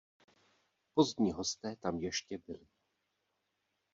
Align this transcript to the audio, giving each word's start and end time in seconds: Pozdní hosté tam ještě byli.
Pozdní 0.93 1.31
hosté 1.33 1.75
tam 1.75 1.99
ještě 1.99 2.37
byli. 2.47 2.67